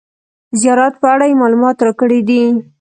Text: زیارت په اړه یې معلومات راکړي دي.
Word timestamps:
زیارت 0.61 0.93
په 1.01 1.07
اړه 1.13 1.25
یې 1.29 1.39
معلومات 1.41 1.77
راکړي 1.85 2.19
دي. 2.27 2.41